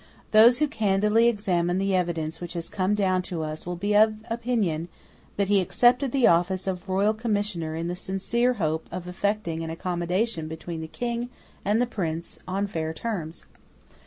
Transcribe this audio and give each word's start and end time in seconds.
Those 0.31 0.57
who 0.57 0.67
candidly 0.67 1.27
examine 1.27 1.77
the 1.77 1.93
evidence 1.95 2.41
which 2.41 2.53
has 2.53 2.69
come 2.69 2.95
down 2.95 3.21
to 3.21 3.43
us 3.43 3.67
will 3.67 3.75
be 3.75 3.95
of 3.95 4.15
opinion 4.31 4.87
that 5.37 5.47
he 5.47 5.61
accepted 5.61 6.11
the 6.11 6.25
office 6.25 6.65
of 6.65 6.89
royal 6.89 7.13
Commissioner 7.13 7.75
in 7.75 7.87
the 7.87 7.95
sincere 7.95 8.53
hope 8.53 8.87
of 8.91 9.07
effecting 9.07 9.63
an 9.63 9.69
accommodation 9.69 10.47
between 10.47 10.81
the 10.81 10.87
King 10.87 11.29
and 11.63 11.79
the 11.79 11.85
Prince 11.85 12.39
on 12.47 12.65
fair 12.65 12.95
terms. 12.95 13.45